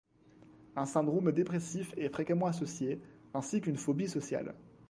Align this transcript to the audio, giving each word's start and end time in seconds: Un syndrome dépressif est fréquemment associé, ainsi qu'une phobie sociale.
Un 0.75 0.87
syndrome 0.87 1.31
dépressif 1.31 1.93
est 1.95 2.09
fréquemment 2.09 2.47
associé, 2.47 2.99
ainsi 3.35 3.61
qu'une 3.61 3.77
phobie 3.77 4.09
sociale. 4.09 4.55